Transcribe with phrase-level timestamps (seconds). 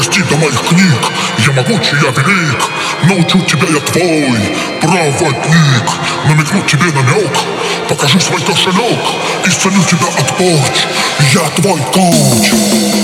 [0.00, 1.12] дорасти до моих книг
[1.46, 2.70] Я могучий, я велик.
[3.04, 4.40] Научу тебя я твой
[4.80, 5.84] проводник.
[6.26, 7.36] Намекну тебе намек
[7.88, 8.98] Покажу свой кошелек
[9.46, 10.86] Исцелю тебя от порч.
[11.34, 12.99] Я твой коуч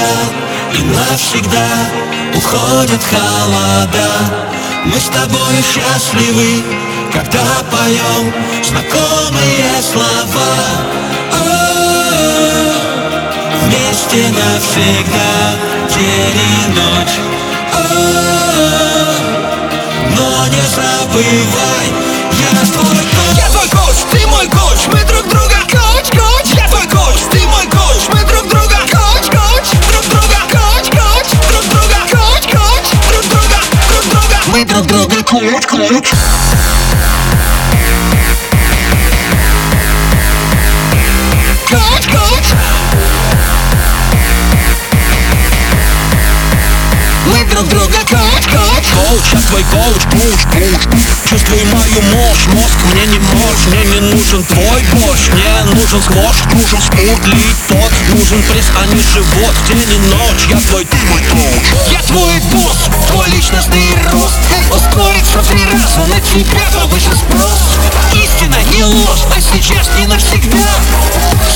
[0.00, 1.68] магия И навсегда
[2.34, 4.08] уходят холода.
[4.84, 6.62] Мы с тобой счастливы
[7.12, 8.32] Когда поем
[8.62, 10.52] знакомые слова.
[11.32, 11.44] О,
[13.64, 15.32] Вместе навсегда
[15.94, 17.16] День и ночь
[20.16, 21.86] Но не забывай
[22.32, 22.99] Я твой
[47.26, 50.99] Мы друг друга коуч, коуч Коуч, я твой коуч, коуч, коуч
[51.30, 56.42] Чувствуй мою мощь, мозг мне не мощь Мне не нужен твой борщ, мне нужен сквош
[56.52, 59.54] Нужен спудлить тот, нужен пресс, а не живот.
[59.68, 61.66] День и ночь, я твой, ты мой коуч.
[61.92, 62.78] Я твой босс,
[63.12, 64.40] твой личностный рост.
[64.74, 67.78] Ускорится в три раза, на тебя повыше спрос.
[68.12, 70.66] Истина, не ложь, а сейчас не навсегда.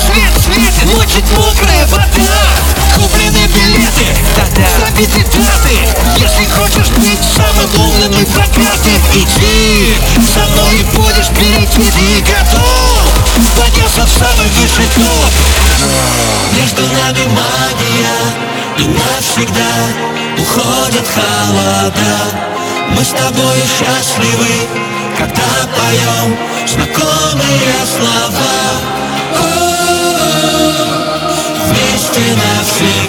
[0.07, 2.07] Свет светит, мочит мокрая вода.
[2.95, 5.77] Куплены билеты, да-да, забиты даты.
[6.17, 9.54] Если хочешь быть самым умным и богатым Иди
[11.45, 13.05] впереди, ты готов
[13.57, 15.33] Поднялся в самый высший топ
[16.55, 18.19] Между нами магия
[18.79, 19.75] И навсегда
[20.39, 22.17] уходят холода.
[22.91, 24.69] Мы с тобой счастливы
[25.19, 28.59] Когда поем знакомые слова.
[29.39, 29.45] О,
[31.69, 33.04] Вместе навсегда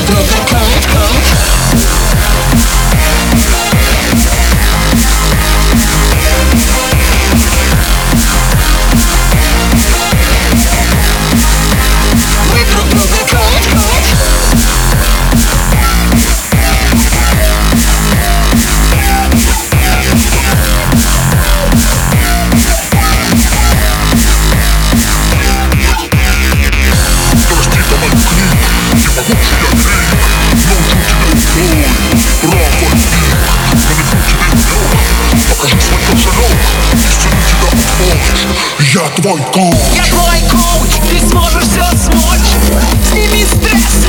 [0.00, 1.19] Мы друг друга коуч, коуч
[38.92, 39.76] Я твой коуч.
[39.94, 42.50] Я твой коуч, ты сможешь все смочь
[43.08, 44.04] Сними стресс,